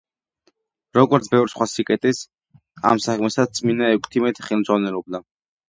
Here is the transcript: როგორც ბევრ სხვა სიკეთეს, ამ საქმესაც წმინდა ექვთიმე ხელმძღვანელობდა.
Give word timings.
როგორც 0.97 1.29
ბევრ 1.33 1.51
სხვა 1.53 1.67
სიკეთეს, 1.73 2.23
ამ 2.93 3.03
საქმესაც 3.05 3.55
წმინდა 3.61 3.93
ექვთიმე 3.99 4.35
ხელმძღვანელობდა. 4.51 5.25